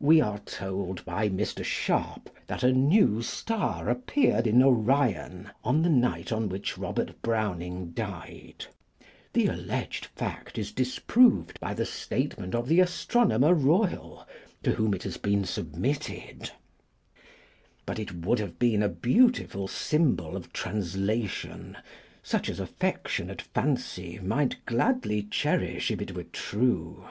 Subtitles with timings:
[0.00, 1.62] We are told by Mr.
[1.64, 7.92] Sharp that a new star appeared in Orion on the night on which Robert Browning
[7.92, 8.66] died.
[9.32, 14.26] The alleged fact is disproved by the statement of the Astronomer Royal,
[14.64, 16.50] to whom it has been submitted;
[17.86, 21.76] but it would have been a beautiful symbol of translation,
[22.24, 27.04] such as affectionate fancy might gladly cherish if it were true.